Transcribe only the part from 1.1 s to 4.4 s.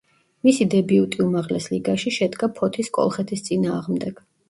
უმაღლეს ლიგაში შედგა ფოთის „კოლხეთის“ წინააღმდეგ.